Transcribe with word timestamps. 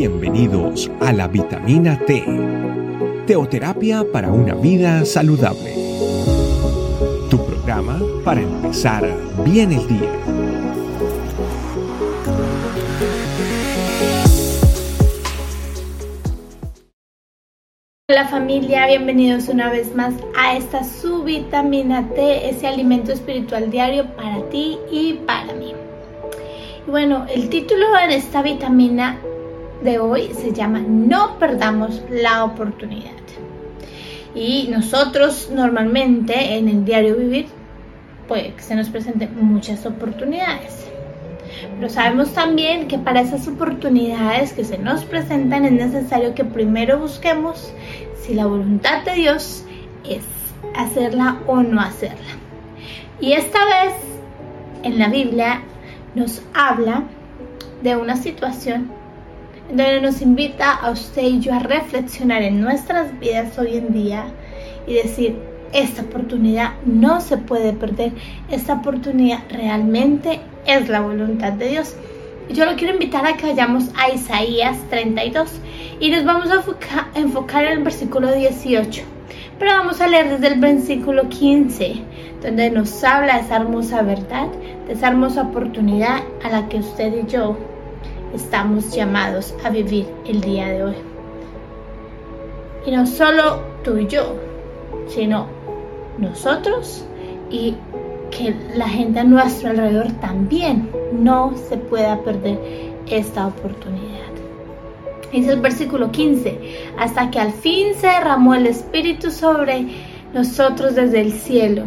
Bienvenidos 0.00 0.90
a 1.00 1.12
la 1.12 1.28
vitamina 1.28 1.98
T, 2.06 2.24
teoterapia 3.26 4.02
para 4.10 4.32
una 4.32 4.54
vida 4.54 5.04
saludable. 5.04 5.74
Tu 7.28 7.36
programa 7.44 8.00
para 8.24 8.40
empezar 8.40 9.06
bien 9.44 9.72
el 9.72 9.86
día. 9.86 10.10
Hola 18.08 18.26
familia, 18.28 18.86
bienvenidos 18.86 19.50
una 19.50 19.70
vez 19.70 19.94
más 19.94 20.14
a 20.34 20.56
esta 20.56 20.82
su 20.82 21.24
vitamina 21.24 22.08
T, 22.14 22.48
ese 22.48 22.66
alimento 22.66 23.12
espiritual 23.12 23.70
diario 23.70 24.06
para 24.16 24.48
ti 24.48 24.78
y 24.90 25.18
para 25.26 25.52
mí. 25.52 25.74
Bueno, 26.86 27.26
el 27.28 27.50
título 27.50 27.84
de 28.08 28.16
esta 28.16 28.40
vitamina 28.40 29.20
de 29.82 29.98
hoy 29.98 30.30
se 30.34 30.52
llama 30.52 30.80
No 30.80 31.38
perdamos 31.38 32.02
la 32.10 32.44
oportunidad. 32.44 33.10
Y 34.34 34.68
nosotros 34.70 35.50
normalmente 35.52 36.56
en 36.56 36.68
el 36.68 36.84
diario 36.84 37.16
vivir 37.16 37.46
puede 38.28 38.54
que 38.54 38.62
se 38.62 38.76
nos 38.76 38.88
presenten 38.88 39.30
muchas 39.40 39.84
oportunidades. 39.86 40.86
Pero 41.76 41.88
sabemos 41.88 42.32
también 42.32 42.86
que 42.86 42.98
para 42.98 43.22
esas 43.22 43.48
oportunidades 43.48 44.52
que 44.52 44.64
se 44.64 44.78
nos 44.78 45.04
presentan 45.04 45.64
es 45.64 45.72
necesario 45.72 46.34
que 46.34 46.44
primero 46.44 46.98
busquemos 46.98 47.72
si 48.22 48.34
la 48.34 48.46
voluntad 48.46 49.02
de 49.04 49.14
Dios 49.14 49.64
es 50.08 50.22
hacerla 50.76 51.38
o 51.46 51.62
no 51.62 51.80
hacerla. 51.80 52.18
Y 53.20 53.32
esta 53.32 53.58
vez 53.64 53.94
en 54.84 54.98
la 54.98 55.08
Biblia 55.08 55.62
nos 56.14 56.42
habla 56.54 57.04
de 57.82 57.96
una 57.96 58.16
situación 58.16 58.99
donde 59.70 60.00
nos 60.00 60.20
invita 60.20 60.72
a 60.72 60.90
usted 60.90 61.22
y 61.22 61.40
yo 61.40 61.54
a 61.54 61.60
reflexionar 61.60 62.42
en 62.42 62.60
nuestras 62.60 63.18
vidas 63.20 63.56
hoy 63.58 63.76
en 63.76 63.92
día 63.92 64.24
y 64.86 64.94
decir, 64.94 65.36
esta 65.72 66.02
oportunidad 66.02 66.72
no 66.84 67.20
se 67.20 67.36
puede 67.36 67.72
perder, 67.72 68.12
esta 68.50 68.74
oportunidad 68.74 69.40
realmente 69.48 70.40
es 70.66 70.88
la 70.88 71.00
voluntad 71.00 71.52
de 71.52 71.68
Dios. 71.68 71.94
Yo 72.48 72.64
lo 72.64 72.74
quiero 72.74 72.94
invitar 72.94 73.24
a 73.26 73.36
que 73.36 73.46
vayamos 73.46 73.84
a 73.96 74.12
Isaías 74.12 74.76
32 74.90 75.60
y 76.00 76.10
nos 76.10 76.24
vamos 76.24 76.50
a 76.50 76.64
enfocar, 77.14 77.64
en 77.64 77.72
el 77.72 77.84
versículo 77.84 78.32
18. 78.32 79.02
Pero 79.60 79.72
vamos 79.72 80.00
a 80.00 80.08
leer 80.08 80.30
desde 80.30 80.54
el 80.54 80.60
versículo 80.60 81.28
15, 81.28 82.02
donde 82.42 82.70
nos 82.70 83.04
habla 83.04 83.36
de 83.36 83.42
esa 83.42 83.56
hermosa 83.56 84.02
verdad, 84.02 84.48
de 84.88 84.94
esa 84.94 85.08
hermosa 85.08 85.42
oportunidad 85.42 86.22
a 86.42 86.48
la 86.48 86.68
que 86.68 86.78
usted 86.78 87.12
y 87.22 87.30
yo 87.30 87.56
estamos 88.34 88.94
llamados 88.94 89.54
a 89.64 89.70
vivir 89.70 90.06
el 90.26 90.40
día 90.40 90.68
de 90.68 90.84
hoy. 90.84 90.94
Y 92.86 92.90
no 92.90 93.06
solo 93.06 93.60
tú 93.84 93.98
y 93.98 94.06
yo, 94.06 94.36
sino 95.08 95.46
nosotros 96.18 97.04
y 97.50 97.74
que 98.30 98.54
la 98.74 98.88
gente 98.88 99.20
a 99.20 99.24
nuestro 99.24 99.70
alrededor 99.70 100.12
también 100.20 100.90
no 101.12 101.54
se 101.68 101.76
pueda 101.76 102.20
perder 102.22 102.58
esta 103.08 103.48
oportunidad. 103.48 104.20
Dice 105.32 105.52
el 105.52 105.60
versículo 105.60 106.10
15, 106.10 106.92
hasta 106.98 107.30
que 107.30 107.38
al 107.38 107.52
fin 107.52 107.94
se 107.94 108.08
derramó 108.08 108.54
el 108.54 108.66
Espíritu 108.66 109.30
sobre 109.30 109.86
nosotros 110.32 110.94
desde 110.94 111.20
el 111.20 111.32
cielo 111.32 111.84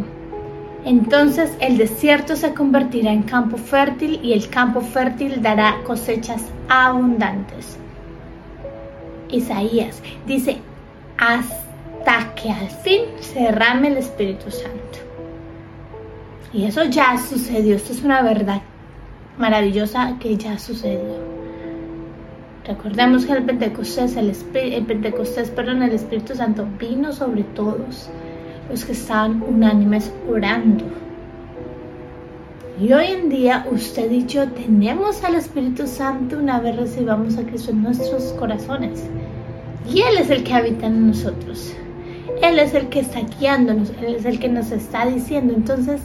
entonces 0.86 1.56
el 1.60 1.78
desierto 1.78 2.36
se 2.36 2.54
convertirá 2.54 3.12
en 3.12 3.24
campo 3.24 3.58
fértil 3.58 4.20
y 4.22 4.34
el 4.34 4.50
campo 4.50 4.82
fértil 4.82 5.42
dará 5.42 5.78
cosechas 5.86 6.44
abundantes. 6.68 7.78
Isaías 9.30 10.02
dice, 10.28 10.58
hasta 11.18 12.36
que 12.36 12.52
al 12.52 12.70
fin 12.70 13.02
se 13.20 13.40
derrame 13.40 13.88
el 13.90 13.98
Espíritu 13.98 14.52
Santo. 14.52 15.00
Y 16.52 16.66
eso 16.66 16.84
ya 16.84 17.18
sucedió, 17.18 17.76
esto 17.76 17.94
es 17.94 18.04
una 18.04 18.22
verdad 18.22 18.62
maravillosa 19.38 20.18
que 20.20 20.38
ya 20.38 20.60
sucedió. 20.60 21.34
Recordemos 22.66 23.26
que 23.26 23.34
el 23.34 23.44
Pentecostés, 23.44 24.16
el, 24.16 24.34
el 24.54 24.86
Pentecostés, 24.86 25.50
perdón, 25.50 25.82
el 25.82 25.94
Espíritu 25.94 26.36
Santo 26.36 26.68
vino 26.80 27.12
sobre 27.12 27.44
todos 27.44 28.10
los 28.70 28.86
que 28.86 28.94
están 28.94 29.42
unánimes 29.42 30.12
orando. 30.30 30.86
Y 32.80 32.92
hoy 32.92 33.06
en 33.06 33.30
día 33.30 33.68
usted 33.72 34.12
y 34.12 34.26
yo 34.26 34.50
tenemos 34.50 35.24
al 35.24 35.36
Espíritu 35.36 35.86
Santo 35.86 36.40
una 36.40 36.60
vez 36.60 36.76
recibamos 36.76 37.38
a 37.38 37.44
Cristo 37.44 37.72
en 37.72 37.84
nuestros 37.84 38.34
corazones. 38.34 39.04
Y 39.88 40.02
Él 40.02 40.18
es 40.18 40.30
el 40.30 40.44
que 40.44 40.54
habita 40.54 40.88
en 40.88 41.08
nosotros. 41.08 41.74
Él 42.42 42.58
es 42.58 42.74
el 42.74 42.90
que 42.90 43.02
está 43.02 43.22
guiándonos, 43.40 43.92
Él 44.02 44.16
es 44.16 44.26
el 44.26 44.40
que 44.40 44.50
nos 44.50 44.72
está 44.72 45.06
diciendo. 45.06 45.54
Entonces, 45.56 46.02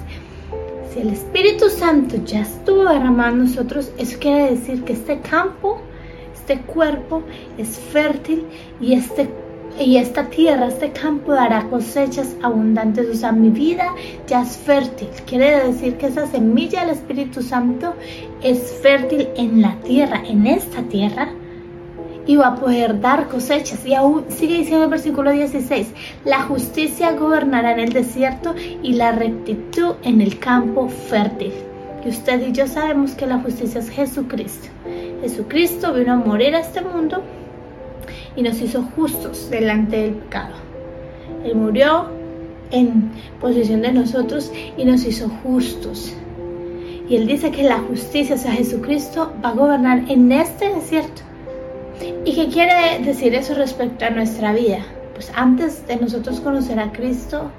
si 0.92 1.00
el 1.00 1.08
Espíritu 1.08 1.68
Santo 1.70 2.16
ya 2.24 2.42
estuvo 2.42 2.84
derramado 2.84 3.32
en 3.32 3.38
nosotros, 3.44 3.91
eso 3.98 4.18
quiere 4.20 4.50
decir 4.50 4.84
que 4.84 4.92
este 4.92 5.20
campo, 5.20 5.80
este 6.34 6.60
cuerpo 6.60 7.22
es 7.56 7.78
fértil 7.78 8.44
y 8.80 8.92
este 8.94 9.30
y 9.81 9.97
esta 9.97 10.25
tierra, 10.25 10.69
este 10.69 10.91
campo 10.91 11.33
dará 11.33 11.65
cosechas 11.65 12.37
abundantes. 12.43 13.09
O 13.09 13.15
sea, 13.15 13.33
mi 13.33 13.50
vida 13.50 13.94
ya 14.27 14.43
es 14.43 14.56
fértil. 14.56 15.09
Quiere 15.27 15.65
decir 15.66 15.97
que 15.97 16.06
esa 16.06 16.27
semilla 16.27 16.81
del 16.81 16.91
Espíritu 16.91 17.43
Santo 17.43 17.94
es 18.43 18.78
fértil 18.83 19.28
en 19.37 19.62
la 19.62 19.77
tierra, 19.83 20.22
en 20.27 20.47
esta 20.47 20.83
tierra. 20.83 21.28
Y 22.27 22.37
va 22.37 22.49
a 22.49 22.56
poder 22.56 23.00
dar 23.00 23.28
cosechas. 23.28 23.87
Y 23.87 23.94
aún 23.94 24.25
sigue 24.28 24.59
diciendo 24.59 24.84
el 24.84 24.91
versículo 24.91 25.33
16, 25.33 25.89
la 26.25 26.43
justicia 26.43 27.12
gobernará 27.12 27.72
en 27.72 27.81
el 27.81 27.93
desierto 27.93 28.55
y 28.83 28.95
la 28.95 29.12
rectitud 29.12 29.95
en 30.03 30.21
el 30.21 30.39
campo 30.39 30.89
fértil. 30.89 31.53
Y 32.05 32.09
usted 32.10 32.47
y 32.47 32.53
yo 32.53 32.66
sabemos 32.66 33.12
que 33.12 33.27
la 33.27 33.39
justicia 33.39 33.81
es 33.81 33.91
Jesucristo. 33.91 34.69
Jesucristo 35.22 35.93
vino 35.95 36.12
a 36.12 36.16
morir 36.16 36.55
a 36.55 36.60
este 36.60 36.81
mundo 36.81 37.22
y 38.38 38.43
nos 38.43 38.62
hizo 38.62 38.84
justos 38.94 39.50
delante 39.50 39.97
del 39.97 40.15
pecado. 40.15 40.54
Él 41.44 41.56
murió 41.56 42.06
en 42.71 43.10
posición 43.41 43.82
de 43.82 43.93
nosotros 43.93 44.53
y 44.76 44.84
nos 44.84 45.04
hizo 45.04 45.28
justos. 45.43 46.15
Y 47.09 47.16
Él 47.16 47.27
dice 47.27 47.50
que 47.50 47.65
la 47.65 47.78
justicia, 47.78 48.37
o 48.37 48.38
sea, 48.38 48.53
Jesucristo, 48.53 49.32
va 49.44 49.48
a 49.48 49.54
gobernar 49.54 50.04
en 50.09 50.31
este 50.31 50.72
desierto. 50.72 51.22
¿Y 52.25 52.32
qué 52.32 52.47
quiere 52.47 53.00
decir 53.04 53.34
eso 53.34 53.54
respecto 53.54 54.04
a 54.04 54.10
nuestra 54.10 54.53
vida? 54.53 54.87
Pues 55.15 55.32
antes 55.34 55.84
de 55.88 55.97
nosotros 55.97 56.38
conocer 56.38 56.78
a 56.78 56.93
Cristo, 56.93 57.50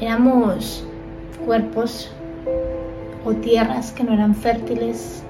éramos 0.00 0.84
cuerpos 1.46 2.10
o 3.24 3.32
tierras 3.34 3.92
que 3.92 4.02
no 4.02 4.14
eran 4.14 4.34
fértiles, 4.34 5.22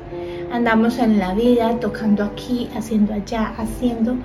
andamos 0.52 0.98
en 0.98 1.18
la 1.18 1.34
vida 1.34 1.78
tocando 1.80 2.24
aquí, 2.24 2.70
haciendo 2.74 3.12
allá, 3.12 3.52
haciendo. 3.58 4.16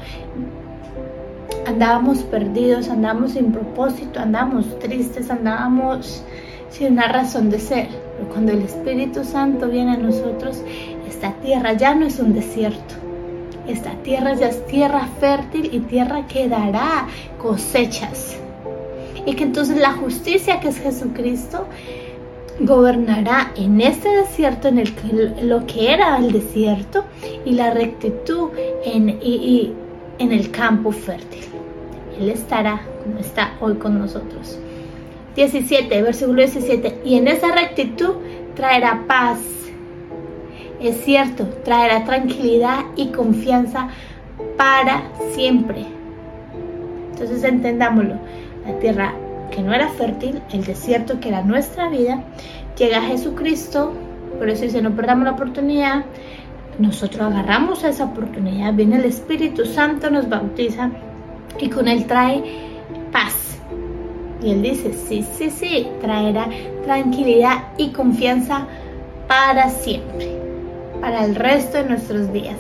Andábamos 1.66 2.20
perdidos, 2.20 2.90
andábamos 2.90 3.32
sin 3.34 3.52
propósito, 3.52 4.20
andábamos 4.20 4.80
tristes, 4.80 5.30
andábamos 5.30 6.24
sin 6.70 6.94
una 6.94 7.08
razón 7.08 7.50
de 7.50 7.60
ser. 7.60 7.88
Pero 8.18 8.30
cuando 8.30 8.52
el 8.52 8.62
Espíritu 8.62 9.24
Santo 9.24 9.68
viene 9.68 9.92
a 9.94 9.98
nosotros, 9.98 10.64
esta 11.08 11.34
tierra 11.42 11.74
ya 11.74 11.94
no 11.94 12.06
es 12.06 12.20
un 12.20 12.34
desierto. 12.34 12.96
Esta 13.68 13.92
tierra 14.04 14.34
ya 14.34 14.48
es 14.48 14.66
tierra 14.66 15.08
fértil 15.20 15.70
y 15.72 15.80
tierra 15.82 16.26
que 16.28 16.50
dará 16.50 17.08
cosechas. 17.38 18.36
Y 19.26 19.36
que 19.36 19.44
entonces 19.44 19.78
la 19.78 19.94
justicia 19.94 20.60
que 20.60 20.70
es 20.70 20.80
Jesucristo 20.80 21.68
gobernará 22.60 23.52
en 23.56 23.82
este 23.82 24.10
desierto, 24.10 24.68
en 24.68 24.80
el 24.80 24.94
que, 24.96 25.44
lo 25.44 25.66
que 25.66 25.94
era 25.94 26.18
el 26.18 26.32
desierto, 26.32 27.06
y 27.46 27.52
la 27.52 27.72
rectitud 27.72 28.50
en, 28.86 29.10
y, 29.22 29.74
en 30.22 30.32
el 30.32 30.52
campo 30.52 30.92
fértil. 30.92 31.44
Él 32.20 32.30
estará 32.30 32.82
como 33.04 33.20
está 33.20 33.54
hoy 33.60 33.76
con 33.76 33.98
nosotros. 33.98 34.60
17, 35.36 36.02
versículo 36.02 36.38
17. 36.38 37.02
Y 37.04 37.16
en 37.16 37.28
esa 37.28 37.52
rectitud 37.52 38.16
traerá 38.56 39.04
paz. 39.08 39.40
Es 40.80 41.04
cierto, 41.04 41.46
traerá 41.64 42.06
tranquilidad 42.06 42.86
y 42.96 43.08
confianza 43.08 43.90
para 44.58 45.04
siempre. 45.34 45.86
Entonces 47.12 47.44
entendámoslo. 47.44 48.16
La 48.66 48.78
tierra 48.80 49.16
que 49.50 49.64
no 49.64 49.74
era 49.74 49.90
fértil, 49.90 50.40
el 50.54 50.64
desierto 50.64 51.20
que 51.20 51.30
era 51.30 51.42
nuestra 51.42 51.90
vida, 51.90 52.24
llega 52.78 53.02
Jesucristo, 53.02 53.94
por 54.38 54.50
eso 54.50 54.64
dice, 54.64 54.82
no 54.82 54.96
perdamos 54.96 55.26
la 55.26 55.32
oportunidad, 55.32 56.06
nosotros 56.82 57.22
agarramos 57.22 57.84
esa 57.84 58.06
oportunidad, 58.06 58.74
viene 58.74 58.98
el 58.98 59.06
Espíritu 59.06 59.66
Santo, 59.66 60.10
nos 60.10 60.28
bautiza 60.28 60.90
y 61.60 61.70
con 61.70 61.88
él 61.88 62.06
trae 62.08 62.44
paz. 63.12 63.60
Y 64.44 64.50
él 64.50 64.64
dice, 64.64 64.94
sí, 64.94 65.24
sí, 65.38 65.52
sí, 65.52 65.88
traerá 66.02 66.48
tranquilidad 66.84 67.66
y 67.78 67.90
confianza 67.90 68.66
para 69.28 69.70
siempre, 69.70 70.28
para 71.00 71.24
el 71.26 71.36
resto 71.36 71.78
de 71.78 71.90
nuestros 71.90 72.34
días. 72.34 72.58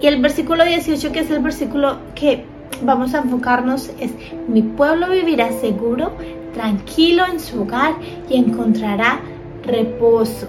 Y 0.00 0.06
el 0.06 0.20
versículo 0.20 0.64
18, 0.64 1.10
que 1.10 1.20
es 1.20 1.30
el 1.30 1.42
versículo 1.42 1.98
que 2.14 2.44
vamos 2.82 3.14
a 3.14 3.18
enfocarnos, 3.18 3.90
es, 3.98 4.12
mi 4.46 4.60
pueblo 4.62 5.08
vivirá 5.08 5.50
seguro, 5.52 6.12
tranquilo 6.52 7.24
en 7.26 7.40
su 7.40 7.62
hogar 7.62 7.94
y 8.28 8.36
encontrará 8.36 9.20
reposo. 9.64 10.48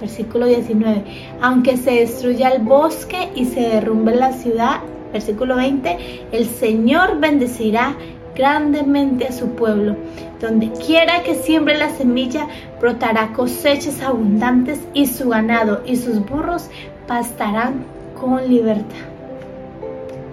Versículo 0.00 0.46
19, 0.46 1.02
aunque 1.40 1.76
se 1.76 1.90
destruya 1.90 2.50
el 2.50 2.62
bosque 2.62 3.30
y 3.34 3.46
se 3.46 3.60
derrumbe 3.60 4.14
la 4.14 4.32
ciudad, 4.32 4.80
versículo 5.12 5.56
20, 5.56 6.26
el 6.30 6.46
Señor 6.46 7.18
bendecirá 7.18 7.96
grandemente 8.38 9.26
a 9.26 9.32
su 9.32 9.48
pueblo. 9.50 9.96
Donde 10.40 10.70
quiera 10.70 11.24
que 11.24 11.34
siembre 11.34 11.76
la 11.76 11.90
semilla, 11.90 12.46
brotará 12.80 13.32
cosechas 13.32 14.00
abundantes 14.00 14.78
y 14.94 15.06
su 15.06 15.28
ganado 15.28 15.82
y 15.84 15.96
sus 15.96 16.24
burros 16.24 16.70
pastarán 17.08 17.84
con 18.18 18.48
libertad. 18.48 18.96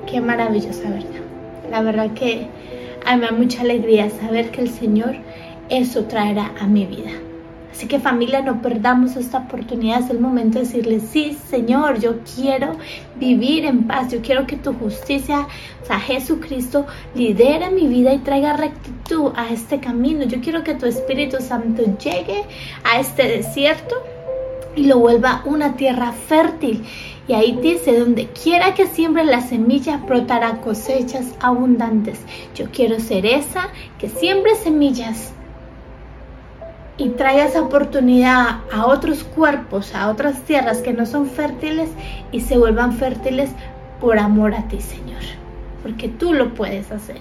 Qué 0.06 0.22
maravillosa 0.22 0.88
verdad. 0.90 1.22
La 1.72 1.82
verdad 1.82 2.14
que 2.14 2.48
a 3.06 3.16
mí 3.16 3.22
me 3.22 3.28
da 3.28 3.32
mucha 3.32 3.62
alegría 3.62 4.10
saber 4.12 4.52
que 4.52 4.62
el 4.62 4.70
Señor 4.70 5.16
eso 5.70 6.06
traerá 6.06 6.52
a 6.60 6.68
mi 6.68 6.86
vida. 6.86 7.12
Así 7.75 7.88
que 7.88 8.00
familia, 8.00 8.42
no 8.42 8.62
perdamos 8.62 9.18
esta 9.18 9.39
oportunidad. 9.39 10.00
Es 10.00 10.10
el 10.10 10.22
momento 10.22 10.60
de 10.60 10.63
decirle, 10.63 11.01
sí, 11.01 11.38
Señor, 11.50 12.00
yo 12.00 12.19
quiero 12.36 12.77
vivir 13.18 13.66
en 13.66 13.86
paz. 13.86 14.13
Yo 14.13 14.22
quiero 14.22 14.48
que 14.48 14.56
tu 14.56 14.72
justicia, 14.74 15.45
o 15.83 15.86
sea, 15.86 16.00
Jesucristo, 16.00 16.86
lidere 17.16 17.72
mi 17.72 17.88
vida 17.88 18.13
y 18.13 18.19
traiga 18.19 18.56
rectitud 18.56 19.33
a 19.36 19.50
este 19.50 19.81
camino. 19.81 20.24
Yo 20.24 20.39
quiero 20.39 20.63
que 20.63 20.75
tu 20.75 20.86
Espíritu 20.86 21.42
Santo 21.42 21.83
llegue 21.98 22.44
a 22.86 23.01
este 23.01 23.24
desierto 23.24 23.98
y 24.77 24.86
lo 24.86 25.00
vuelva 25.00 25.44
una 25.44 25.75
tierra 25.75 26.13
fértil. 26.13 26.81
Y 27.27 27.33
ahí 27.33 27.60
dice, 27.62 28.00
donde 28.00 28.27
quiera 28.27 28.74
que 28.74 28.88
siembre 28.88 29.25
la 29.25 29.42
semilla, 29.42 29.98
brotará 29.98 30.62
cosechas 30.62 31.25
abundantes. 31.42 32.22
Yo 32.56 32.68
quiero 32.72 33.01
ser 33.01 33.25
esa 33.25 33.68
que 34.00 34.07
siembre 34.07 34.56
semillas 34.56 35.33
y 36.98 37.10
traiga 37.10 37.46
esa 37.46 37.62
oportunidad 37.62 38.62
a 38.72 38.86
otros 38.86 39.24
cuerpos, 39.24 39.94
a 39.94 40.10
otras 40.10 40.42
tierras 40.42 40.80
que 40.80 40.94
no 40.94 41.06
son 41.06 41.28
fértiles 41.28 41.90
y 42.32 42.42
se 42.42 42.58
vuelvan 42.58 42.94
fértiles 42.94 43.52
por 44.00 44.18
amor 44.18 44.54
a 44.54 44.68
ti, 44.68 44.80
Señor. 44.80 45.22
Porque 45.84 46.08
tú 46.08 46.34
lo 46.34 46.54
puedes 46.54 46.92
hacer. 46.92 47.18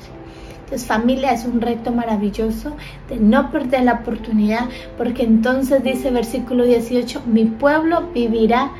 Entonces 0.65 0.87
familia 0.87 1.33
es 1.33 1.45
un 1.45 1.61
reto 1.61 1.93
maravilloso 1.93 2.75
de 3.09 3.17
no 3.17 3.51
perder 3.51 3.83
la 3.83 3.95
oportunidad 3.95 4.69
porque 4.97 5.23
entonces 5.23 5.83
dice 5.83 6.11
versículo 6.11 6.65
18, 6.65 7.23
mi 7.27 7.45
pueblo 7.45 8.09
vivirá 8.15 8.71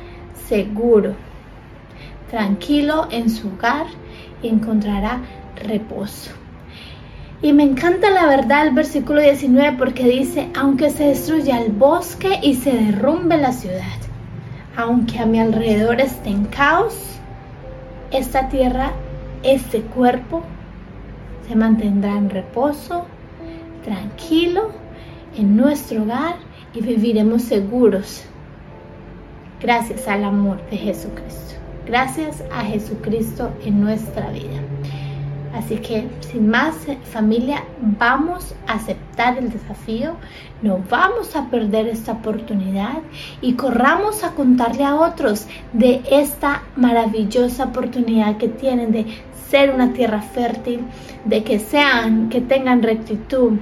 seguro, 0.47 1.13
tranquilo 2.31 3.07
en 3.11 3.29
su 3.29 3.49
hogar 3.49 3.85
y 4.41 4.47
encontrará 4.47 5.19
reposo. 5.55 6.31
Y 7.41 7.53
me 7.53 7.63
encanta 7.63 8.09
la 8.09 8.27
verdad 8.27 8.67
el 8.67 8.73
versículo 8.73 9.21
19 9.21 9.77
porque 9.77 10.03
dice, 10.03 10.49
aunque 10.55 10.89
se 10.89 11.05
destruya 11.07 11.61
el 11.61 11.71
bosque 11.71 12.39
y 12.41 12.55
se 12.55 12.71
derrumbe 12.71 13.37
la 13.37 13.51
ciudad, 13.51 13.99
aunque 14.75 15.19
a 15.19 15.25
mi 15.25 15.39
alrededor 15.39 16.01
esté 16.01 16.29
en 16.29 16.45
caos, 16.45 16.95
esta 18.11 18.49
tierra, 18.49 18.93
este 19.43 19.81
cuerpo, 19.81 20.43
se 21.47 21.55
mantendrá 21.55 22.17
en 22.17 22.29
reposo, 22.29 23.05
tranquilo, 23.83 24.71
en 25.37 25.55
nuestro 25.55 26.03
hogar 26.03 26.35
y 26.73 26.81
viviremos 26.81 27.43
seguros 27.43 28.25
gracias 29.65 30.07
al 30.07 30.23
amor 30.23 30.57
de 30.69 30.77
Jesucristo. 30.77 31.55
Gracias 31.85 32.43
a 32.51 32.63
Jesucristo 32.63 33.51
en 33.63 33.81
nuestra 33.81 34.29
vida. 34.31 34.61
Así 35.55 35.77
que 35.77 36.07
sin 36.19 36.49
más 36.49 36.75
familia, 37.11 37.63
vamos 37.79 38.53
a 38.67 38.73
aceptar 38.73 39.37
el 39.37 39.49
desafío, 39.51 40.15
no 40.61 40.83
vamos 40.89 41.35
a 41.35 41.49
perder 41.49 41.87
esta 41.87 42.11
oportunidad 42.11 42.97
y 43.41 43.53
corramos 43.53 44.23
a 44.23 44.31
contarle 44.31 44.83
a 44.83 44.95
otros 44.95 45.47
de 45.71 46.01
esta 46.11 46.63
maravillosa 46.75 47.65
oportunidad 47.65 48.37
que 48.37 48.49
tienen 48.49 48.91
de 48.91 49.05
ser 49.49 49.73
una 49.73 49.93
tierra 49.93 50.21
fértil, 50.21 50.81
de 51.23 51.43
que 51.43 51.59
sean, 51.59 52.27
que 52.29 52.41
tengan 52.41 52.83
rectitud, 52.83 53.53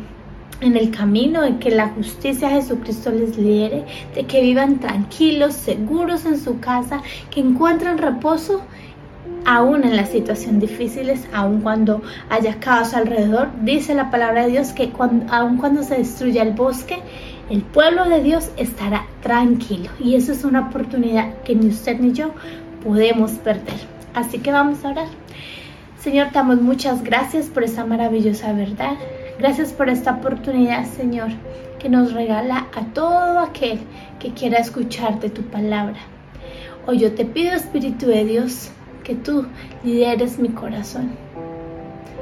en 0.61 0.77
el 0.77 0.91
camino 0.91 1.41
de 1.41 1.57
que 1.57 1.71
la 1.71 1.89
justicia 1.89 2.47
de 2.47 2.55
Jesucristo 2.55 3.11
les 3.11 3.37
lidere, 3.37 3.83
de 4.15 4.25
que 4.25 4.41
vivan 4.41 4.79
tranquilos, 4.79 5.53
seguros 5.55 6.25
en 6.25 6.39
su 6.39 6.59
casa, 6.59 7.01
que 7.29 7.41
encuentren 7.41 7.97
reposo 7.97 8.61
aún 9.45 9.83
en 9.83 9.95
las 9.95 10.09
situaciones 10.09 10.61
difíciles, 10.61 11.27
aun 11.33 11.61
cuando 11.61 12.01
haya 12.29 12.59
caos 12.59 12.93
alrededor, 12.93 13.49
dice 13.61 13.93
la 13.93 14.11
palabra 14.11 14.43
de 14.43 14.51
Dios 14.51 14.71
que 14.71 14.89
cuando, 14.89 15.31
aun 15.33 15.57
cuando 15.57 15.83
se 15.83 15.97
destruya 15.97 16.43
el 16.43 16.53
bosque, 16.53 16.99
el 17.49 17.61
pueblo 17.61 18.05
de 18.05 18.21
Dios 18.21 18.49
estará 18.57 19.05
tranquilo. 19.21 19.89
Y 19.99 20.15
eso 20.15 20.31
es 20.31 20.43
una 20.43 20.67
oportunidad 20.67 21.41
que 21.43 21.55
ni 21.55 21.67
usted 21.67 21.99
ni 21.99 22.13
yo 22.13 22.31
podemos 22.83 23.31
perder. 23.31 23.79
Así 24.13 24.39
que 24.39 24.51
vamos 24.51 24.83
a 24.85 24.89
orar. 24.89 25.07
Señor, 25.99 26.31
damos 26.33 26.61
muchas 26.61 27.03
gracias 27.03 27.47
por 27.47 27.63
esta 27.63 27.85
maravillosa 27.85 28.53
verdad. 28.53 28.95
Gracias 29.39 29.71
por 29.71 29.89
esta 29.89 30.11
oportunidad, 30.11 30.85
Señor, 30.85 31.29
que 31.79 31.89
nos 31.89 32.13
regala 32.13 32.67
a 32.75 32.85
todo 32.93 33.39
aquel 33.39 33.79
que 34.19 34.31
quiera 34.33 34.59
escuchar 34.59 35.19
de 35.19 35.29
tu 35.29 35.41
palabra. 35.43 35.97
Hoy 36.85 36.99
yo 36.99 37.13
te 37.13 37.25
pido, 37.25 37.53
Espíritu 37.53 38.07
de 38.07 38.25
Dios, 38.25 38.69
que 39.03 39.15
tú 39.15 39.45
lideres 39.83 40.39
mi 40.39 40.49
corazón. 40.49 41.11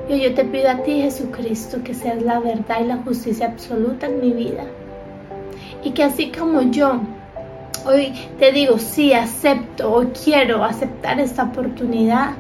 Y 0.09 0.13
hoy 0.13 0.21
yo 0.21 0.33
te 0.33 0.43
pido 0.43 0.69
a 0.69 0.83
ti, 0.83 1.01
Jesucristo, 1.01 1.83
que 1.83 1.93
seas 1.93 2.21
la 2.21 2.39
verdad 2.39 2.81
y 2.81 2.87
la 2.87 2.97
justicia 2.97 3.47
absoluta 3.47 4.07
en 4.07 4.19
mi 4.19 4.31
vida. 4.31 4.65
Y 5.83 5.91
que 5.91 6.03
así 6.03 6.31
como 6.31 6.61
yo 6.63 6.99
hoy 7.85 8.13
te 8.39 8.51
digo, 8.51 8.77
sí, 8.77 9.13
acepto 9.13 9.93
o 9.93 10.05
quiero 10.23 10.63
aceptar 10.63 11.19
esta 11.19 11.43
oportunidad 11.43 12.31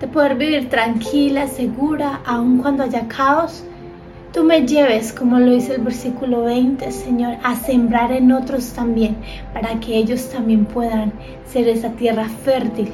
de 0.00 0.08
poder 0.08 0.34
vivir 0.36 0.68
tranquila, 0.68 1.46
segura, 1.46 2.20
aun 2.24 2.58
cuando 2.58 2.82
haya 2.82 3.06
caos, 3.08 3.62
tú 4.32 4.42
me 4.42 4.66
lleves, 4.66 5.12
como 5.12 5.38
lo 5.38 5.52
dice 5.52 5.76
el 5.76 5.82
versículo 5.82 6.44
20, 6.44 6.90
Señor, 6.90 7.36
a 7.44 7.54
sembrar 7.56 8.10
en 8.10 8.32
otros 8.32 8.72
también, 8.72 9.16
para 9.52 9.78
que 9.80 9.96
ellos 9.96 10.28
también 10.28 10.64
puedan 10.64 11.12
ser 11.46 11.68
esa 11.68 11.90
tierra 11.90 12.28
fértil 12.28 12.90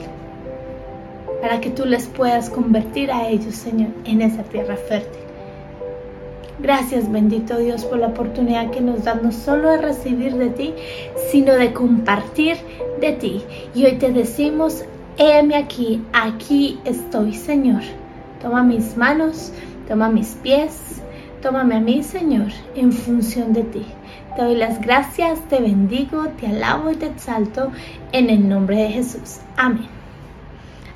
para 1.41 1.61
que 1.61 1.71
tú 1.71 1.85
les 1.85 2.07
puedas 2.07 2.51
convertir 2.51 3.11
a 3.11 3.29
ellos, 3.29 3.55
Señor, 3.55 3.91
en 4.05 4.23
esa 4.23 4.43
tierra 4.43 4.77
fértil. 4.77 5.23
Gracias, 6.61 7.11
bendito 7.11 7.57
Dios, 7.57 7.85
por 7.85 7.99
la 7.99 8.09
oportunidad 8.09 8.71
que 8.71 8.81
nos 8.81 9.05
da 9.05 9.15
no 9.15 9.31
solo 9.31 9.71
de 9.71 9.79
recibir 9.79 10.35
de 10.35 10.51
ti, 10.51 10.75
sino 11.31 11.53
de 11.53 11.73
compartir 11.73 12.57
de 13.01 13.13
ti. 13.13 13.43
Y 13.75 13.85
hoy 13.85 13.93
te 13.93 14.13
decimos, 14.13 14.85
heme 15.19 15.55
aquí, 15.55 16.03
aquí 16.13 16.81
estoy, 16.85 17.35
Señor. 17.35 17.83
Toma 18.43 18.65
mis 18.65 18.97
manos, 18.97 19.53
toma 19.87 20.09
mis 20.09 20.31
pies, 20.43 21.01
tómame 21.43 21.77
a 21.77 21.81
mí, 21.81 22.03
Señor, 22.03 22.49
en 22.75 22.93
función 22.93 23.53
de 23.53 23.63
ti. 23.63 23.87
Te 24.35 24.43
doy 24.43 24.57
las 24.57 24.81
gracias, 24.81 25.41
te 25.49 25.61
bendigo, 25.61 26.27
te 26.41 26.49
alabo 26.49 26.91
y 26.91 26.97
te 26.97 27.07
exalto 27.07 27.71
en 28.11 28.31
el 28.31 28.49
nombre 28.49 28.77
de 28.83 28.89
Jesús. 28.89 29.39
Amén. 29.57 29.98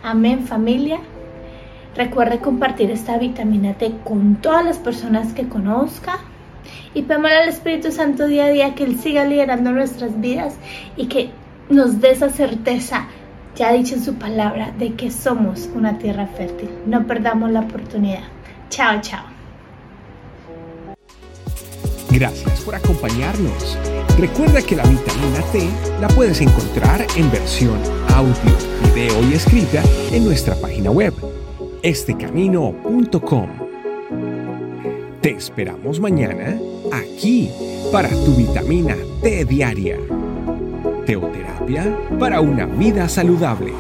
Amén 0.03 0.47
familia. 0.47 0.99
Recuerde 1.95 2.39
compartir 2.39 2.91
esta 2.91 3.19
vitamina 3.19 3.75
T 3.75 3.93
con 4.05 4.37
todas 4.37 4.65
las 4.65 4.79
personas 4.79 5.33
que 5.33 5.49
conozca. 5.49 6.19
Y 6.95 7.03
pedimos 7.03 7.31
al 7.31 7.49
Espíritu 7.49 7.93
Santo 7.93 8.27
día 8.27 8.47
a 8.47 8.51
día 8.51 8.75
que 8.75 8.85
Él 8.85 8.99
siga 8.99 9.25
liderando 9.25 9.73
nuestras 9.73 10.21
vidas 10.21 10.55
y 10.97 11.07
que 11.07 11.31
nos 11.69 12.01
dé 12.01 12.11
esa 12.11 12.29
certeza, 12.31 13.07
ya 13.57 13.73
dicho 13.73 13.95
en 13.95 14.03
su 14.03 14.15
palabra, 14.15 14.73
de 14.79 14.95
que 14.95 15.11
somos 15.11 15.69
una 15.75 15.99
tierra 15.99 16.27
fértil. 16.27 16.71
No 16.87 17.07
perdamos 17.07 17.51
la 17.51 17.61
oportunidad. 17.61 18.25
Chao, 18.71 19.01
chao. 19.01 19.25
Gracias 22.11 22.61
por 22.61 22.75
acompañarnos. 22.75 23.79
Recuerda 24.19 24.61
que 24.61 24.77
la 24.77 24.85
vitamina 24.85 25.41
T 25.51 25.69
la 26.01 26.09
puedes 26.09 26.41
encontrar 26.41 27.07
en 27.17 27.31
versión 27.31 27.79
audio, 28.15 28.72
video 28.95 29.23
y 29.31 29.35
escrita 29.35 29.83
en 30.13 30.25
nuestra 30.25 30.55
página 30.55 30.91
web, 30.91 31.15
estecamino.com. 31.83 33.49
Te 35.21 35.31
esperamos 35.31 35.99
mañana 36.01 36.59
aquí 36.93 37.51
para 37.91 38.09
tu 38.09 38.35
vitamina 38.35 38.97
T 39.23 39.45
diaria. 39.45 39.99
Teoterapia 41.07 41.97
para 42.19 42.41
una 42.41 42.67
vida 42.67 43.09
saludable. 43.09 43.73